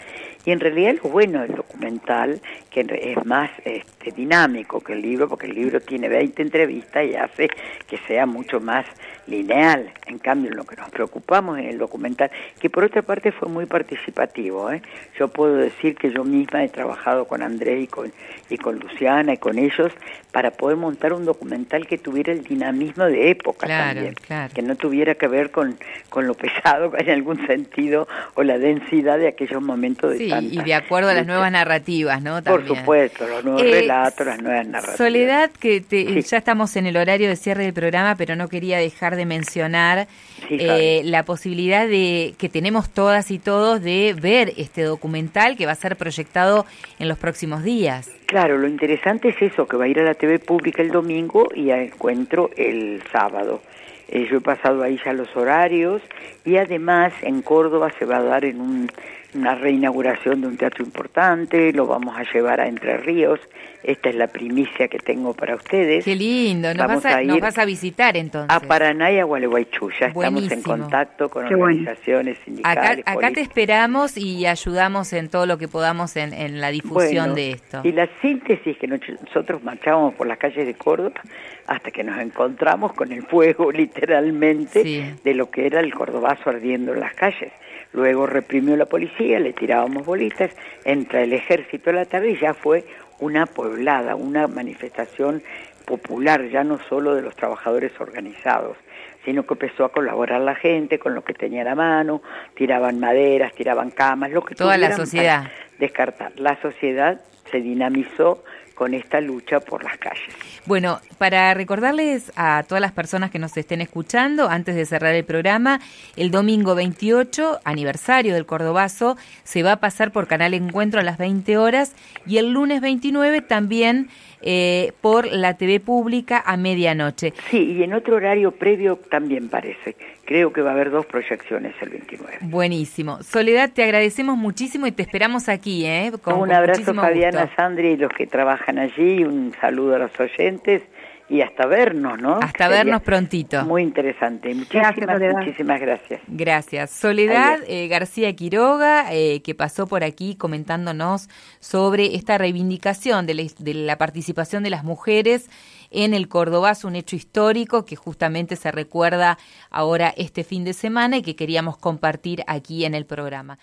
Y 0.46 0.52
en 0.52 0.60
realidad 0.60 0.96
lo 1.04 1.10
bueno 1.10 1.42
del 1.42 1.56
documental, 1.56 2.42
que 2.72 2.82
es 2.82 3.26
más 3.26 3.52
este, 3.66 3.99
dinámico 4.12 4.82
que 4.82 4.94
el 4.94 5.02
libro, 5.02 5.28
porque 5.28 5.48
el 5.48 5.56
libro 5.56 5.80
tiene 5.80 6.10
20 6.10 6.42
entrevistas 6.42 7.06
y 7.06 7.16
hace 7.16 7.50
que 7.88 7.98
sea 8.08 8.26
mucho 8.26 8.60
más 8.60 8.86
lineal. 9.28 9.92
En 10.08 10.20
cambio, 10.20 10.52
lo 10.52 10.64
que 10.64 10.76
nos 10.76 10.90
preocupamos 10.90 11.60
en 11.60 11.66
el 11.66 11.78
documental, 11.78 12.32
que 12.60 12.70
por 12.70 12.84
otra 12.84 13.02
parte 13.02 13.32
fue 13.32 13.48
muy 13.48 13.66
participativo. 13.66 14.72
¿eh? 14.72 14.82
Yo 15.18 15.28
puedo 15.28 15.56
decir 15.56 15.96
que 15.96 16.12
yo 16.12 16.24
misma 16.24 16.64
he 16.64 16.70
trabajado 16.70 17.26
con 17.26 17.42
Andrés 17.42 17.84
y 17.84 17.88
con, 17.88 18.12
y 18.50 18.58
con 18.58 18.80
Luciana 18.80 19.34
y 19.34 19.38
con 19.38 19.58
ellos 19.60 19.92
para 20.32 20.52
poder 20.52 20.78
montar 20.78 21.14
un 21.14 21.26
documental 21.26 21.88
que 21.88 21.98
tuviera 21.98 22.32
el 22.32 22.44
dinamismo 22.44 23.06
de 23.06 23.32
época 23.32 23.68
también, 23.68 24.16
que 24.54 24.62
no 24.62 24.76
tuviera 24.76 25.16
que 25.16 25.28
ver 25.28 25.52
con, 25.52 25.78
con 26.10 26.28
lo 26.28 26.36
pesado 26.36 26.92
en 26.98 27.10
algún 27.10 27.46
sentido 27.48 28.08
o 28.36 28.44
la 28.44 28.58
densidad 28.58 29.18
de 29.18 29.28
aquellos 29.28 29.62
momentos 29.62 30.18
de 30.18 30.30
y 30.40 30.62
de 30.62 30.74
acuerdo 30.74 31.10
a 31.10 31.14
las 31.14 31.26
nuevas 31.26 31.52
narrativas, 31.52 32.22
¿no? 32.22 32.42
Por 32.44 32.66
supuesto, 32.66 33.28
los 33.28 33.44
nuevos 33.44 33.64
eh, 33.64 33.72
relatos, 33.72 33.99
las 34.04 34.42
nuevas 34.42 34.68
narrativas. 34.68 34.98
Soledad, 34.98 35.52
que 35.52 35.82
ya 36.22 36.38
estamos 36.38 36.76
en 36.76 36.86
el 36.86 36.98
horario 36.98 37.30
de 37.30 37.36
cierre 37.36 37.64
del 37.64 37.74
programa, 37.74 38.16
pero 38.16 38.36
no 38.36 38.48
quería 38.48 38.78
dejar 38.78 39.16
de 39.16 39.26
mencionar 39.26 40.08
eh, 40.50 41.02
la 41.06 41.24
posibilidad 41.24 41.88
de 41.88 42.34
que 42.38 42.50
tenemos 42.50 42.90
todas 42.90 43.32
y 43.32 43.40
todos 43.40 43.82
de 43.82 44.16
ver 44.20 44.54
este 44.58 44.84
documental 44.84 45.58
que 45.58 45.66
va 45.66 45.74
a 45.74 45.76
ser 45.76 45.96
proyectado 45.96 46.66
en 47.00 47.08
los 47.08 47.18
próximos 47.18 47.64
días. 47.64 48.10
Claro, 48.26 48.58
lo 48.58 48.68
interesante 48.68 49.30
es 49.30 49.42
eso, 49.42 49.68
que 49.68 49.78
va 49.78 49.86
a 49.86 49.88
ir 49.88 50.00
a 50.00 50.04
la 50.04 50.14
TV 50.14 50.40
pública 50.40 50.82
el 50.82 50.92
domingo 50.92 51.48
y 51.54 51.72
a 51.72 51.82
encuentro 51.82 52.52
el 52.56 53.02
sábado. 53.12 53.62
Eh, 54.08 54.28
yo 54.30 54.38
he 54.38 54.42
pasado 54.42 54.82
ahí 54.84 55.00
ya 55.04 55.14
los 55.14 55.36
horarios 55.36 56.02
y 56.46 56.58
además 56.58 57.14
en 57.22 57.42
Córdoba 57.42 57.92
se 57.98 58.06
va 58.06 58.18
a 58.18 58.24
dar 58.24 58.46
en 58.46 58.60
un 58.60 58.92
una 59.34 59.56
reinauguración 59.56 60.42
de 60.42 60.48
un 60.48 60.58
teatro 60.58 60.84
importante, 60.84 61.72
lo 61.74 61.86
vamos 61.86 62.18
a 62.18 62.24
llevar 62.34 62.60
a 62.60 62.68
Entre 62.68 62.98
Ríos, 62.98 63.40
esta 63.84 64.10
es 64.10 64.16
la 64.16 64.28
primicia 64.28 64.88
que 64.88 65.00
tengo 65.00 65.34
para 65.34 65.56
ustedes. 65.56 66.04
Qué 66.04 66.16
lindo, 66.16 66.74
nos, 66.74 66.88
vas 66.88 67.06
a, 67.06 67.22
nos 67.22 67.40
vas 67.40 67.58
a, 67.58 67.66
visitar 67.66 68.18
entonces. 68.18 68.50
A 68.50 68.60
Paraná 68.60 69.12
y 69.12 69.20
a 69.20 69.24
Gualeguaychú, 69.24 69.90
ya 70.00 70.08
estamos 70.08 70.52
en 70.52 70.62
contacto 70.62 71.30
con 71.30 71.46
organizaciones 71.46 72.38
sindicales. 72.44 73.04
Acá, 73.06 73.32
te 73.32 73.42
esperamos 73.42 74.18
y 74.18 74.46
ayudamos 74.46 75.14
en 75.14 75.30
todo 75.30 75.46
lo 75.46 75.58
que 75.58 75.68
podamos 75.68 76.16
en, 76.18 76.60
la 76.60 76.72
difusión 76.72 77.36
de 77.36 77.52
esto. 77.52 77.82
Y 77.84 77.92
la 77.92 78.10
síntesis 78.22 78.78
que 78.78 78.88
nosotros 78.88 79.64
marchábamos 79.64 80.14
por 80.16 80.28
las 80.28 80.38
calles 80.38 80.66
de 80.66 80.74
Córdoba 80.74 81.22
hasta 81.68 81.92
que 81.92 82.04
nos 82.04 82.20
encontramos 82.20 82.94
con 82.94 83.12
el 83.12 83.24
fuego 83.24 83.72
literalmente 83.72 85.16
de 85.24 85.34
lo 85.34 85.50
que 85.50 85.68
era 85.68 85.80
el 85.80 85.94
cordobazo 85.94 86.50
ardiendo 86.50 86.94
en 86.94 87.00
las 87.00 87.14
calles. 87.14 87.52
Luego 87.92 88.28
reprimió 88.28 88.76
la 88.76 88.86
policía, 88.86 89.40
le 89.40 89.54
tirábamos 89.54 90.06
bolitas, 90.06 90.52
entra 90.86 91.22
el 91.22 91.34
ejército 91.34 91.90
a 91.90 91.94
la 91.94 92.06
tarde 92.06 92.32
y 92.32 92.38
ya 92.38 92.54
fue 92.54 92.86
una 93.20 93.46
poblada, 93.46 94.16
una 94.16 94.48
manifestación 94.48 95.44
popular, 95.86 96.48
ya 96.50 96.64
no 96.64 96.80
solo 96.88 97.16
de 97.16 97.22
los 97.22 97.36
trabajadores 97.36 97.92
organizados, 98.00 98.78
sino 99.26 99.46
que 99.46 99.56
empezó 99.56 99.86
a 99.86 99.92
colaborar 99.92 100.42
la 100.42 100.56
gente 100.56 101.00
con 101.00 101.16
lo 101.16 101.24
que 101.24 101.34
tenía 101.34 101.62
a 101.62 101.66
la 101.66 101.76
mano, 101.76 102.22
tiraban 102.56 103.00
maderas, 103.00 103.54
tiraban 103.54 103.92
camas, 103.92 104.32
lo 104.32 104.44
que 104.44 104.56
toda 104.56 104.78
la 104.78 104.96
sociedad 104.96 105.50
descartar. 105.80 106.34
La 106.38 106.62
sociedad 106.62 107.20
se 107.50 107.62
dinamizó 107.62 108.44
con 108.80 108.94
esta 108.94 109.20
lucha 109.20 109.60
por 109.60 109.84
las 109.84 109.98
calles. 109.98 110.34
Bueno, 110.66 111.02
para 111.18 111.54
recordarles 111.54 112.32
a 112.38 112.64
todas 112.66 112.80
las 112.80 112.94
personas 112.94 113.30
que 113.30 113.38
nos 113.38 113.58
estén 113.58 113.82
escuchando, 113.82 114.48
antes 114.48 114.74
de 114.74 114.86
cerrar 114.86 115.14
el 115.16 115.26
programa, 115.26 115.82
el 116.16 116.32
domingo 116.32 116.76
28, 116.76 117.60
aniversario 117.66 118.34
del 118.34 118.46
Cordobazo, 118.46 119.18
se 119.44 119.64
va 119.64 119.74
a 119.74 119.80
pasar 119.82 120.14
por 120.14 120.28
Canal 120.28 120.54
Encuentro 120.54 121.02
a 121.02 121.04
las 121.04 121.18
20 121.18 121.58
horas 121.58 121.94
y 122.26 122.38
el 122.38 122.54
lunes 122.54 122.80
29 122.80 123.42
también 123.42 124.08
eh, 124.42 124.94
por 125.02 125.28
la 125.28 125.58
TV 125.58 125.82
pública 125.82 126.42
a 126.46 126.56
medianoche. 126.56 127.34
Sí, 127.52 127.74
y 127.74 127.84
en 127.84 127.94
otro 127.94 128.16
horario 128.16 128.52
previo 128.52 128.96
también 129.10 129.50
parece. 129.50 129.98
Creo 130.30 130.54
que 130.54 130.62
va 130.62 130.70
a 130.70 130.74
haber 130.74 130.92
dos 130.92 131.08
proyecciones 131.08 131.74
el 131.82 131.90
29. 131.90 132.38
Buenísimo. 132.42 133.24
Soledad, 133.24 133.72
te 133.74 133.84
agradecemos 133.84 134.38
muchísimo 134.38 134.86
y 134.86 134.92
te 134.92 135.02
esperamos 135.02 135.50
aquí. 135.50 135.88
¿eh? 135.88 136.12
un 136.24 136.52
abrazo, 136.52 136.94
Fabiana, 136.94 137.50
Sandri 137.56 137.94
y 137.94 137.98
los 137.98 138.12
que 138.14 138.28
trabajan 138.28 138.78
allí. 138.78 139.24
Un 139.24 139.56
saludo 139.60 139.96
a 139.96 139.98
los 139.98 140.20
oyentes 140.20 140.84
y 141.30 141.42
hasta 141.42 141.66
vernos, 141.66 142.22
¿no? 142.22 142.38
Hasta 142.44 142.68
vernos 142.68 143.02
prontito. 143.02 143.66
Muy 143.66 143.82
interesante. 143.82 144.54
Muchísimas 144.54 144.96
gracias. 144.98 145.34
Muchísimas 145.34 145.82
gracias. 145.82 146.22
Gracias. 146.28 146.92
Soledad 146.92 147.60
eh, 147.68 147.88
García 147.88 148.32
Quiroga, 148.36 149.12
eh, 149.12 149.42
que 149.42 149.56
pasó 149.56 149.88
por 149.88 150.04
aquí 150.04 150.36
comentándonos 150.36 151.28
sobre 151.60 152.14
esta 152.14 152.38
reivindicación 152.38 153.26
de 153.26 153.34
la, 153.34 153.44
de 153.58 153.74
la 153.74 153.98
participación 153.98 154.62
de 154.62 154.70
las 154.70 154.84
mujeres 154.84 155.50
en 155.92 156.14
el 156.14 156.28
Cordobazo, 156.28 156.88
un 156.88 156.96
hecho 156.96 157.16
histórico 157.16 157.86
que 157.86 157.96
justamente 157.96 158.56
se 158.56 158.72
recuerda 158.72 159.38
ahora 159.70 160.14
este 160.18 160.44
fin 160.44 160.64
de 160.64 160.74
semana 160.74 161.18
y 161.18 161.22
que 161.22 161.36
queríamos 161.36 161.78
compartir 161.78 162.44
aquí 162.48 162.86
en 162.86 162.96
el 162.96 163.06
programa. 163.06 163.60